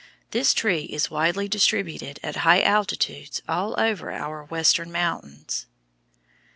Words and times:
This 0.31 0.55
tree 0.55 0.85
is 0.85 1.11
widely 1.11 1.47
distributed 1.47 2.19
at 2.23 2.37
high 2.37 2.63
altitudes 2.63 3.43
all 3.47 3.79
over 3.79 4.11
our 4.11 4.43
Western 4.45 4.91
mountains. 4.91 5.67